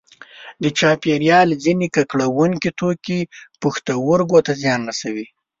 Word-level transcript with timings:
د 0.63 0.65
چاپیریال 0.79 1.49
ځینې 1.63 1.87
ککړوونکي 1.95 2.69
توکي 2.79 3.19
پښتورګو 3.61 4.39
ته 4.45 4.51
زیان 4.61 4.81
رسوي. 4.89 5.25